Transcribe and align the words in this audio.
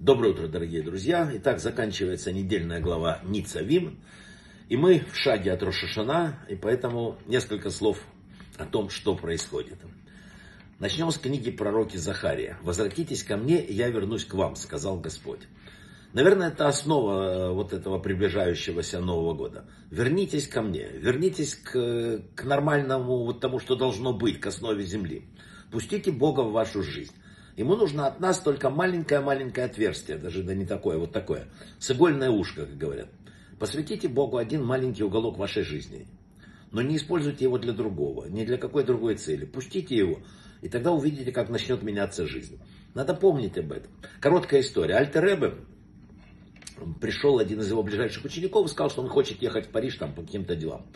Доброе 0.00 0.32
утро, 0.32 0.48
дорогие 0.48 0.82
друзья. 0.82 1.30
Итак, 1.34 1.60
заканчивается 1.60 2.32
недельная 2.32 2.80
глава 2.80 3.20
Ницавим. 3.22 4.00
И 4.70 4.76
мы 4.78 5.04
в 5.12 5.14
шаге 5.14 5.52
от 5.52 5.62
Рошашана, 5.62 6.38
и 6.48 6.56
поэтому 6.56 7.18
несколько 7.26 7.68
слов 7.68 8.02
о 8.56 8.64
том, 8.64 8.88
что 8.88 9.14
происходит. 9.14 9.76
Начнем 10.78 11.10
с 11.10 11.18
книги 11.18 11.50
пророки 11.50 11.98
Захария. 11.98 12.56
«Возвратитесь 12.62 13.22
ко 13.22 13.36
мне, 13.36 13.62
и 13.62 13.74
я 13.74 13.90
вернусь 13.90 14.24
к 14.24 14.32
вам», 14.32 14.56
сказал 14.56 14.98
Господь. 14.98 15.40
Наверное, 16.14 16.48
это 16.48 16.66
основа 16.66 17.50
э, 17.50 17.52
вот 17.52 17.74
этого 17.74 17.98
приближающегося 17.98 19.00
Нового 19.00 19.34
года. 19.34 19.66
Вернитесь 19.90 20.48
ко 20.48 20.62
мне, 20.62 20.88
вернитесь 20.88 21.56
к, 21.56 22.22
к 22.36 22.44
нормальному, 22.44 23.26
вот 23.26 23.40
тому, 23.40 23.58
что 23.58 23.76
должно 23.76 24.14
быть, 24.14 24.40
к 24.40 24.46
основе 24.46 24.82
земли. 24.82 25.28
Пустите 25.70 26.10
Бога 26.10 26.40
в 26.40 26.52
вашу 26.52 26.82
жизнь. 26.82 27.12
Ему 27.56 27.76
нужно 27.76 28.06
от 28.06 28.20
нас 28.20 28.40
только 28.40 28.70
маленькое-маленькое 28.70 29.66
отверстие, 29.66 30.18
даже 30.18 30.42
да 30.42 30.54
не 30.54 30.64
такое, 30.64 30.98
вот 30.98 31.12
такое, 31.12 31.48
с 31.78 31.90
игольное 31.90 32.30
ушко, 32.30 32.66
как 32.66 32.76
говорят. 32.76 33.08
Посвятите 33.58 34.08
Богу 34.08 34.38
один 34.38 34.64
маленький 34.64 35.04
уголок 35.04 35.36
вашей 35.36 35.62
жизни. 35.62 36.06
Но 36.72 36.82
не 36.82 36.96
используйте 36.96 37.44
его 37.44 37.58
для 37.58 37.72
другого, 37.72 38.26
не 38.26 38.44
для 38.44 38.56
какой 38.56 38.84
другой 38.84 39.16
цели. 39.16 39.44
Пустите 39.44 39.96
его, 39.96 40.20
и 40.62 40.68
тогда 40.68 40.92
увидите, 40.92 41.32
как 41.32 41.50
начнет 41.50 41.82
меняться 41.82 42.26
жизнь. 42.26 42.60
Надо 42.94 43.14
помнить 43.14 43.58
об 43.58 43.72
этом. 43.72 43.90
Короткая 44.20 44.60
история. 44.60 44.94
Альтер 44.94 45.24
Ребе 45.24 45.54
пришел 47.00 47.38
один 47.38 47.60
из 47.60 47.68
его 47.68 47.82
ближайших 47.82 48.24
учеников 48.24 48.66
и 48.66 48.70
сказал, 48.70 48.90
что 48.90 49.02
он 49.02 49.08
хочет 49.08 49.42
ехать 49.42 49.66
в 49.66 49.70
Париж 49.70 49.96
там 49.96 50.14
по 50.14 50.22
каким-то 50.22 50.56
делам. 50.56 50.86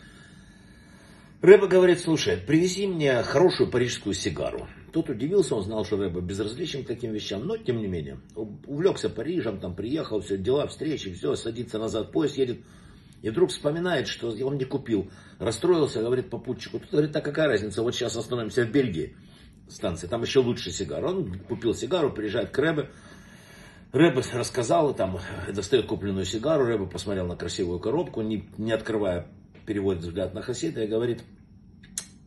Рэба 1.41 1.67
говорит, 1.67 1.99
слушай, 1.99 2.37
привези 2.37 2.87
мне 2.87 3.21
хорошую 3.21 3.69
парижскую 3.69 4.15
сигару. 4.15 4.67
Тот 4.95 5.09
удивился, 5.09 5.55
он 5.55 5.63
знал, 5.63 5.83
что 5.83 5.97
Рэба 5.97 6.21
безразличен 6.21 6.85
к 6.85 6.87
таким 6.87 7.11
вещам, 7.11 7.45
но 7.45 7.57
тем 7.57 7.79
не 7.79 7.87
менее, 7.87 8.17
увлекся 8.33 9.09
Парижем, 9.09 9.59
там 9.59 9.75
приехал, 9.75 10.21
все, 10.21 10.37
дела, 10.37 10.67
встречи, 10.67 11.13
все, 11.13 11.35
садится 11.35 11.77
назад, 11.79 12.13
поезд 12.13 12.37
едет. 12.37 12.59
И 13.21 13.29
вдруг 13.29 13.49
вспоминает, 13.49 14.07
что 14.07 14.29
он 14.29 14.57
не 14.57 14.63
купил. 14.63 15.11
Расстроился, 15.37 15.99
говорит 15.99 16.29
попутчику, 16.29 16.79
тут 16.79 16.91
говорит, 16.91 17.13
а 17.13 17.19
какая 17.19 17.49
разница, 17.49 17.83
вот 17.83 17.93
сейчас 17.93 18.15
остановимся 18.15 18.63
в 18.63 18.71
Бельгии, 18.71 19.17
станции, 19.67 20.07
там 20.07 20.21
еще 20.21 20.39
лучше 20.39 20.71
сигара. 20.71 21.09
Он 21.09 21.39
купил 21.39 21.73
сигару, 21.73 22.13
приезжает 22.13 22.51
к 22.51 22.57
Рэбе, 22.57 22.89
Рэбе 23.91 24.21
рассказал, 24.31 24.93
там, 24.93 25.19
достает 25.53 25.87
купленную 25.87 26.23
сигару, 26.23 26.63
Рэбе 26.63 26.85
посмотрел 26.85 27.27
на 27.27 27.35
красивую 27.35 27.81
коробку, 27.81 28.21
не, 28.21 28.47
не 28.57 28.71
открывая, 28.71 29.27
переводит 29.65 30.03
взгляд 30.03 30.33
на 30.33 30.41
Хасида 30.41 30.85
и 30.85 30.87
говорит, 30.87 31.21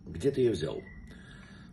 где 0.05 0.31
ты 0.31 0.43
ее 0.43 0.51
взял? 0.51 0.83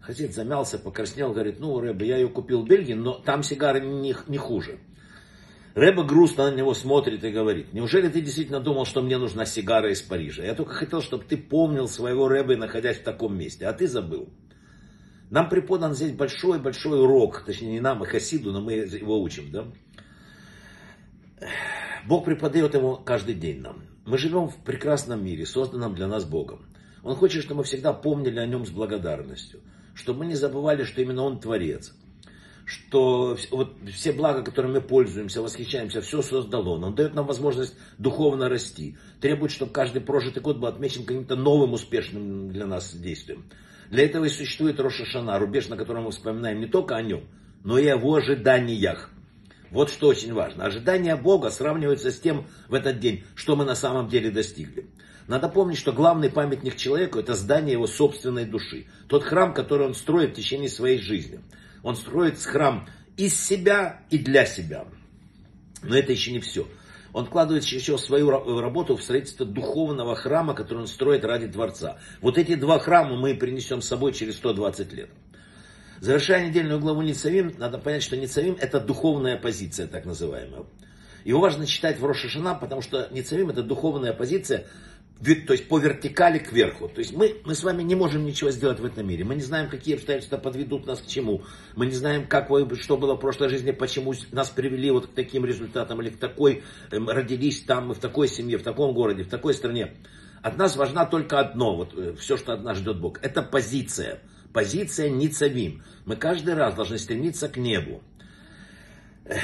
Хасид 0.06 0.36
замялся, 0.36 0.78
покраснел, 0.78 1.34
говорит, 1.34 1.59
ну, 1.59 1.80
Рэбе, 1.80 2.08
я 2.08 2.17
ее 2.17 2.30
купил 2.30 2.61
в 2.61 2.67
Бельгии, 2.67 2.94
но 2.94 3.14
там 3.14 3.42
сигары 3.42 3.80
не, 3.80 4.16
не 4.28 4.38
хуже. 4.38 4.78
Рэбе 5.73 6.03
грустно 6.03 6.52
на 6.52 6.56
него 6.56 6.75
смотрит 6.75 7.23
и 7.23 7.31
говорит, 7.31 7.73
неужели 7.73 8.08
ты 8.09 8.22
действительно 8.22 8.59
думал, 8.59 8.86
что 8.86 9.02
мне 9.02 9.17
нужна 9.17 9.45
сигара 9.45 9.92
из 9.92 10.03
Парижа? 10.03 10.44
Я 10.44 10.53
только 10.53 10.76
хотел, 10.76 11.02
чтобы 11.02 11.23
ты 11.23 11.38
помнил 11.38 11.88
своего 11.88 12.28
Рэбе, 12.28 12.56
находясь 12.56 12.98
в 12.98 13.03
таком 13.03 13.36
месте, 13.36 13.66
а 13.66 13.73
ты 13.73 13.88
забыл. 13.88 14.30
Нам 15.31 15.50
преподан 15.50 15.95
здесь 15.95 16.11
большой-большой 16.11 17.02
урок, 17.02 17.44
точнее 17.44 17.72
не 17.72 17.80
нам, 17.80 18.03
а 18.03 18.06
Хасиду, 18.06 18.52
но 18.52 18.61
мы 18.61 18.73
его 18.73 19.20
учим, 19.20 19.52
да? 19.52 19.66
Бог 22.08 22.26
преподает 22.26 22.76
его 22.76 22.95
каждый 22.98 23.33
день 23.33 23.61
нам. 23.61 23.81
Мы 24.06 24.20
живем 24.20 24.50
в 24.50 24.58
прекрасном 24.58 25.26
мире, 25.26 25.48
созданном 25.48 25.95
для 25.95 26.06
нас 26.06 26.26
Богом. 26.26 26.67
Он 27.02 27.16
хочет, 27.16 27.42
чтобы 27.42 27.59
мы 27.59 27.64
всегда 27.64 27.92
помнили 27.92 28.38
о 28.38 28.45
нем 28.45 28.67
с 28.67 28.70
благодарностью, 28.70 29.61
чтобы 29.95 30.19
мы 30.19 30.25
не 30.27 30.35
забывали, 30.35 30.83
что 30.83 31.01
именно 31.01 31.23
он 31.23 31.39
Творец, 31.39 31.93
что 32.65 33.38
вот 33.51 33.75
все 33.91 34.11
блага, 34.11 34.43
которыми 34.43 34.73
мы 34.73 34.81
пользуемся, 34.81 35.41
восхищаемся, 35.41 36.02
все 36.02 36.21
создал 36.21 36.67
он. 36.67 36.93
Дает 36.95 37.15
нам 37.15 37.25
возможность 37.25 37.75
духовно 37.97 38.49
расти, 38.49 38.97
требует, 39.21 39.52
чтобы 39.52 39.71
каждый 39.71 40.02
прожитый 40.02 40.41
год 40.41 40.57
был 40.57 40.67
отмечен 40.67 41.05
каким-то 41.05 41.35
новым 41.35 41.73
успешным 41.73 42.49
для 42.49 42.65
нас 42.65 42.93
действием. 42.93 43.45
Для 43.89 44.03
этого 44.03 44.25
и 44.25 44.30
существует 44.30 44.80
Рошашана, 44.80 45.37
рубеж, 45.37 45.70
на 45.70 45.77
котором 45.77 46.05
мы 46.05 46.11
вспоминаем 46.11 46.59
не 46.59 46.67
только 46.67 46.95
о 46.95 47.02
нем, 47.02 47.23
но 47.64 47.77
и 47.77 47.86
о 47.86 47.95
его 47.95 48.15
ожиданиях. 48.15 49.11
Вот 49.70 49.89
что 49.89 50.08
очень 50.08 50.33
важно. 50.33 50.65
Ожидание 50.65 51.15
Бога 51.15 51.49
сравнивается 51.52 52.11
с 52.11 52.20
тем 52.20 52.47
в 52.67 52.73
этот 52.73 52.99
день, 52.99 53.23
что 53.36 53.55
мы 53.55 53.65
на 53.65 53.75
самом 53.75 54.09
деле 54.09 54.31
достигли. 54.31 54.87
Надо 55.27 55.49
помнить, 55.49 55.77
что 55.77 55.91
главный 55.91 56.30
памятник 56.30 56.75
человеку– 56.75 57.17
это 57.19 57.33
здание 57.33 57.73
его 57.73 57.87
собственной 57.87 58.45
души. 58.45 58.86
Тот 59.08 59.23
храм, 59.23 59.53
который 59.53 59.87
он 59.87 59.95
строит 59.95 60.31
в 60.31 60.36
течение 60.36 60.69
своей 60.69 60.99
жизни. 60.99 61.39
Он 61.81 61.95
строит 61.95 62.39
храм 62.39 62.87
из 63.17 63.39
себя 63.39 64.02
и 64.11 64.19
для 64.19 64.45
себя. 64.45 64.85
Но 65.81 65.97
это 65.97 66.11
еще 66.11 66.31
не 66.31 66.39
все. 66.39 66.67
Он 67.11 67.25
вкладывает 67.25 67.64
еще 67.64 67.97
свою 67.97 68.30
работу 68.30 68.97
в 68.97 69.02
строительство 69.02 69.45
духовного 69.45 70.15
храма, 70.15 70.53
который 70.53 70.80
он 70.80 70.87
строит 70.87 71.23
ради 71.23 71.47
Творца. 71.47 71.97
Вот 72.21 72.37
эти 72.37 72.55
два 72.55 72.77
храма 72.77 73.15
мы 73.15 73.35
принесем 73.35 73.81
с 73.81 73.87
собой 73.87 74.14
через 74.14 74.35
120 74.35 74.93
лет. 74.93 75.09
Завершая 76.02 76.47
недельную 76.47 76.80
главу 76.80 77.02
Ницавим, 77.02 77.53
надо 77.58 77.77
понять, 77.77 78.03
что 78.03 78.17
Ницавим 78.17 78.58
это 78.59 78.81
духовная 78.81 79.37
позиция, 79.37 79.87
так 79.87 80.05
называемая. 80.05 80.65
Его 81.23 81.39
важно 81.39 81.65
читать 81.65 81.99
в 81.99 82.05
Рошашана, 82.05 82.53
потому 82.53 82.81
что 82.81 83.08
Ницавим 83.11 83.49
это 83.49 83.64
духовная 83.64 84.14
позиция, 84.14 84.67
то 85.23 85.53
есть 85.53 85.67
по 85.70 85.80
вертикали 85.80 86.39
к 86.39 86.52
верху. 86.52 86.89
То 86.89 86.99
есть 86.99 87.14
мы, 87.14 87.37
мы 87.45 87.55
с 87.55 87.64
вами 87.64 87.83
не 87.83 87.95
можем 87.95 88.26
ничего 88.26 88.52
сделать 88.52 88.80
в 88.80 88.86
этом 88.86 89.08
мире. 89.08 89.23
Мы 89.23 89.36
не 89.36 89.42
знаем, 89.42 89.70
какие 89.70 89.95
обстоятельства 89.95 90.37
подведут 90.37 90.86
нас 90.86 90.99
к 90.99 91.08
чему. 91.08 91.43
Мы 91.76 91.86
не 91.86 91.93
знаем, 91.93 92.27
как, 92.27 92.49
что 92.81 92.98
было 92.98 93.15
в 93.15 93.20
прошлой 93.20 93.49
жизни, 93.49 93.71
почему 93.71 94.14
нас 94.31 94.49
привели 94.49 94.92
вот 94.92 95.08
к 95.08 95.14
таким 95.14 95.45
результатам 95.45 96.02
или 96.02 96.09
к 96.09 96.17
такой, 96.17 96.64
эм, 96.92 97.09
родились 97.09 97.61
там, 97.61 97.93
в 97.93 97.99
такой 97.99 98.27
семье, 98.27 98.58
в 98.58 98.64
таком 98.64 98.93
городе, 98.93 99.23
в 99.23 99.30
такой 99.30 99.53
стране. 99.53 99.93
От 100.42 100.58
нас 100.58 100.76
важна 100.76 101.05
только 101.05 101.39
одно, 101.39 101.76
вот 101.76 101.97
э, 101.97 102.14
все, 102.20 102.36
что 102.36 102.53
от 102.53 102.64
нас 102.64 102.77
ждет 102.77 102.99
Бог. 102.99 103.20
Это 103.23 103.42
позиция. 103.42 104.21
Позиция 104.53 105.09
ницавим. 105.09 105.82
Мы 106.05 106.17
каждый 106.17 106.53
раз 106.55 106.76
должны 106.76 106.97
стремиться 106.97 107.47
к 107.47 107.58
небу. 107.58 108.03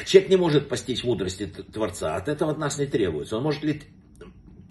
Человек 0.06 0.30
не 0.30 0.38
может 0.38 0.70
постичь 0.70 1.04
мудрости 1.04 1.48
Творца, 1.48 2.16
от 2.16 2.28
этого 2.28 2.52
от 2.52 2.60
нас 2.60 2.78
не 2.78 2.86
требуется. 2.86 3.38
Он 3.38 3.44
может 3.44 3.64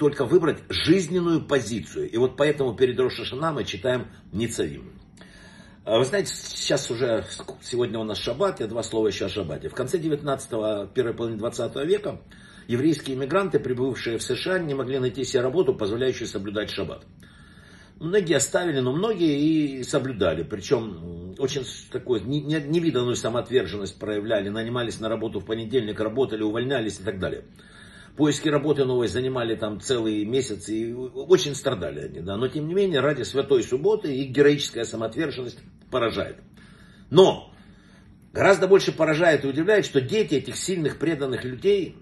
только 0.01 0.25
выбрать 0.25 0.63
жизненную 0.71 1.43
позицию. 1.43 2.11
И 2.11 2.17
вот 2.17 2.35
поэтому 2.39 2.75
перед 2.75 2.99
Рошашана 2.99 3.53
мы 3.53 3.65
читаем 3.65 4.07
Ницавим. 4.33 4.95
А 5.85 5.99
вы 5.99 6.07
знаете, 6.07 6.33
сейчас 6.35 6.91
уже, 6.91 7.27
сегодня 7.61 7.99
у 7.99 8.05
нас 8.05 8.17
шаббат, 8.17 8.61
я 8.61 8.67
два 8.67 8.83
слова 8.83 9.09
еще 9.09 9.27
о 9.27 9.29
шаббате. 9.29 9.69
В 9.69 9.75
конце 9.75 9.99
19-го, 9.99 10.87
первой 10.87 11.13
половины 11.13 11.39
20 11.39 11.77
века 11.87 12.19
еврейские 12.67 13.15
иммигранты, 13.15 13.59
прибывшие 13.59 14.17
в 14.17 14.23
США, 14.23 14.59
не 14.59 14.73
могли 14.73 14.99
найти 14.99 15.23
себе 15.23 15.43
работу, 15.43 15.75
позволяющую 15.75 16.27
соблюдать 16.27 16.71
шаббат. 16.71 17.05
Многие 17.99 18.37
оставили, 18.37 18.81
но 18.81 18.93
многие 18.93 19.39
и 19.39 19.83
соблюдали. 19.83 20.45
Причем 20.45 21.35
очень 21.37 21.67
такую 21.93 22.25
невиданную 22.27 23.17
самоотверженность 23.17 23.99
проявляли, 23.99 24.49
нанимались 24.49 24.99
на 24.99 25.11
работу 25.11 25.41
в 25.41 25.45
понедельник, 25.45 26.01
работали, 26.01 26.43
увольнялись 26.43 26.99
и 27.01 27.03
так 27.03 27.19
далее 27.19 27.45
поиски 28.21 28.51
работы 28.51 28.85
новой 28.85 29.09
занимали 29.09 29.55
там 29.55 29.81
целый 29.81 30.27
месяц 30.27 30.69
и 30.69 30.93
очень 30.93 31.55
страдали 31.55 32.01
они, 32.01 32.21
да. 32.21 32.37
Но 32.37 32.49
тем 32.49 32.69
не 32.69 32.75
менее, 32.75 33.01
ради 33.01 33.23
святой 33.23 33.63
субботы 33.63 34.15
их 34.15 34.31
героическая 34.31 34.85
самоотверженность 34.85 35.59
поражает. 35.91 36.37
Но 37.09 37.51
гораздо 38.35 38.69
больше 38.69 38.93
поражает 38.93 39.47
и 39.47 39.49
удивляет, 39.49 39.87
что 39.87 40.03
дети 40.03 40.35
этих 40.35 40.57
сильных 40.57 40.99
преданных 40.99 41.45
людей, 41.45 41.97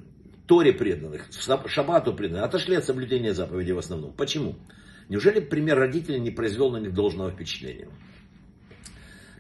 Торе 0.49 0.73
преданных, 0.73 1.29
Шабату 1.67 2.13
преданных, 2.13 2.47
отошли 2.47 2.75
от 2.75 2.85
соблюдения 2.85 3.33
заповедей 3.33 3.75
в 3.75 3.79
основном. 3.79 4.13
Почему? 4.13 4.57
Неужели 5.09 5.39
пример 5.39 5.79
родителей 5.79 6.19
не 6.19 6.33
произвел 6.33 6.73
на 6.73 6.79
них 6.79 6.95
должного 6.95 7.31
впечатления? 7.31 7.87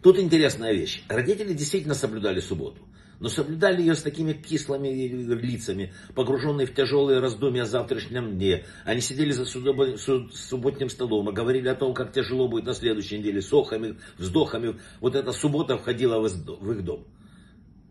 Тут 0.02 0.18
интересная 0.18 0.72
вещь. 0.72 1.02
Родители 1.08 1.52
действительно 1.52 1.94
соблюдали 1.94 2.40
субботу 2.40 2.80
но 3.20 3.28
соблюдали 3.28 3.80
ее 3.80 3.94
с 3.94 4.02
такими 4.02 4.32
кислыми 4.32 4.88
лицами, 4.88 5.92
погруженные 6.14 6.66
в 6.66 6.74
тяжелые 6.74 7.20
раздумья 7.20 7.62
о 7.62 7.66
завтрашнем 7.66 8.36
дне. 8.36 8.64
Они 8.84 9.00
сидели 9.00 9.32
за 9.32 9.44
субботним 9.44 10.88
столом 10.88 11.28
и 11.30 11.32
говорили 11.32 11.68
о 11.68 11.74
том, 11.74 11.94
как 11.94 12.12
тяжело 12.12 12.48
будет 12.48 12.64
на 12.64 12.74
следующей 12.74 13.18
неделе, 13.18 13.42
с 13.42 13.52
охами, 13.52 13.96
вздохами. 14.18 14.78
Вот 15.00 15.14
эта 15.14 15.32
суббота 15.32 15.76
входила 15.78 16.20
в 16.20 16.72
их 16.72 16.84
дом. 16.84 17.04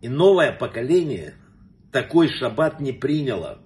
И 0.00 0.08
новое 0.08 0.52
поколение 0.52 1.34
такой 1.92 2.28
шаббат 2.28 2.80
не 2.80 2.92
приняло. 2.92 3.60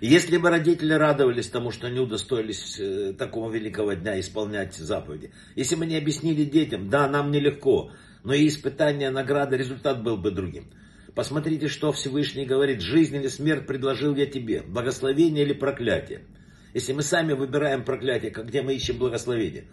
Если 0.00 0.36
бы 0.36 0.50
родители 0.50 0.92
радовались 0.92 1.48
тому, 1.48 1.70
что 1.70 1.86
они 1.86 2.00
удостоились 2.00 2.78
э, 2.78 3.14
такого 3.16 3.50
великого 3.50 3.94
дня 3.94 4.20
исполнять 4.20 4.74
заповеди, 4.74 5.32
если 5.54 5.74
бы 5.74 5.86
не 5.86 5.96
объяснили 5.96 6.44
детям, 6.44 6.90
да, 6.90 7.08
нам 7.08 7.30
нелегко, 7.30 7.90
но 8.22 8.34
и 8.34 8.46
испытание, 8.46 9.08
награда, 9.10 9.56
результат 9.56 10.02
был 10.02 10.18
бы 10.18 10.30
другим. 10.30 10.66
Посмотрите, 11.14 11.68
что 11.68 11.92
Всевышний 11.92 12.44
говорит, 12.44 12.82
жизнь 12.82 13.16
или 13.16 13.28
смерть 13.28 13.66
предложил 13.66 14.14
я 14.14 14.26
тебе, 14.26 14.60
благословение 14.60 15.46
или 15.46 15.54
проклятие. 15.54 16.26
Если 16.74 16.92
мы 16.92 17.00
сами 17.00 17.32
выбираем 17.32 17.82
проклятие, 17.82 18.32
где 18.32 18.60
мы 18.60 18.74
ищем 18.74 18.98
благословение? 18.98 19.64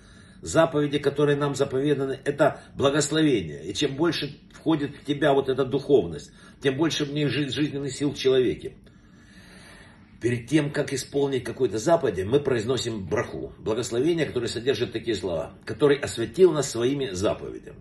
Заповеди, 0.41 0.99
которые 0.99 1.35
нам 1.35 1.53
заповеданы, 1.53 2.19
это 2.23 2.61
благословение. 2.77 3.65
И 3.65 3.73
чем 3.73 3.97
больше 3.97 4.37
входит 4.53 4.95
в 4.95 5.03
тебя 5.03 5.33
вот 5.33 5.49
эта 5.49 5.65
духовность, 5.65 6.31
тем 6.61 6.77
больше 6.77 7.03
в 7.03 7.11
ней 7.11 7.27
жизненных 7.27 7.91
сил 7.91 8.13
в 8.13 8.17
человеке. 8.17 8.75
Перед 10.23 10.47
тем, 10.47 10.71
как 10.71 10.93
исполнить 10.93 11.43
какую-то 11.43 11.79
заповедь, 11.79 12.25
мы 12.25 12.39
произносим 12.39 13.05
браху, 13.05 13.51
благословение, 13.59 14.25
которое 14.25 14.47
содержит 14.47 14.93
такие 14.93 15.17
слова, 15.17 15.51
который 15.65 15.97
осветил 15.97 16.53
нас 16.53 16.71
своими 16.71 17.09
заповедями. 17.09 17.75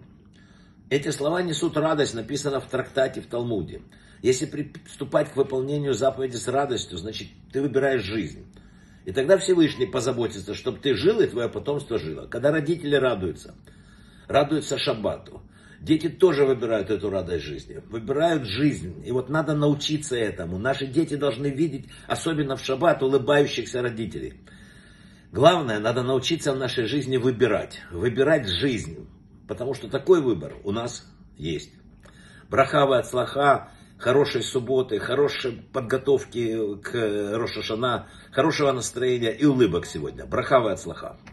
Эти 0.90 1.10
слова 1.10 1.40
несут 1.40 1.76
радость, 1.76 2.14
написано 2.14 2.58
в 2.58 2.66
трактате 2.68 3.20
в 3.20 3.28
Талмуде. 3.28 3.82
Если 4.22 4.46
приступать 4.46 5.30
к 5.30 5.36
выполнению 5.36 5.94
заповеди 5.94 6.34
с 6.34 6.48
радостью, 6.48 6.98
значит 6.98 7.28
ты 7.52 7.62
выбираешь 7.62 8.02
жизнь. 8.02 8.44
И 9.04 9.12
тогда 9.12 9.38
Всевышний 9.38 9.86
позаботится, 9.86 10.52
чтобы 10.54 10.80
ты 10.80 10.96
жил 10.96 11.20
и 11.20 11.28
твое 11.28 11.48
потомство 11.48 11.96
жило. 11.96 12.26
Когда 12.26 12.50
родители 12.50 12.96
радуются, 12.96 13.54
радуются 14.26 14.78
шаббату, 14.78 15.42
Дети 15.82 16.08
тоже 16.08 16.44
выбирают 16.44 16.90
эту 16.90 17.10
радость 17.10 17.44
жизни, 17.44 17.82
выбирают 17.90 18.44
жизнь. 18.44 19.02
И 19.04 19.10
вот 19.10 19.28
надо 19.28 19.56
научиться 19.56 20.14
этому. 20.16 20.56
Наши 20.56 20.86
дети 20.86 21.16
должны 21.16 21.48
видеть, 21.48 21.86
особенно 22.06 22.54
в 22.54 22.64
шаббат, 22.64 23.02
улыбающихся 23.02 23.82
родителей. 23.82 24.34
Главное, 25.32 25.80
надо 25.80 26.04
научиться 26.04 26.52
в 26.52 26.56
нашей 26.56 26.84
жизни 26.84 27.16
выбирать. 27.16 27.80
Выбирать 27.90 28.46
жизнь. 28.46 29.08
Потому 29.48 29.74
что 29.74 29.88
такой 29.88 30.22
выбор 30.22 30.54
у 30.62 30.70
нас 30.70 31.04
есть. 31.36 31.72
Брахава 32.48 32.98
от 32.98 33.08
слаха, 33.08 33.72
хорошей 33.98 34.44
субботы, 34.44 35.00
хорошей 35.00 35.64
подготовки 35.72 36.76
к 36.76 36.92
Рошашана, 37.36 38.06
хорошего 38.30 38.70
настроения 38.70 39.32
и 39.32 39.44
улыбок 39.46 39.86
сегодня. 39.86 40.26
Брахава 40.26 40.70
от 40.70 40.80
слаха. 40.80 41.18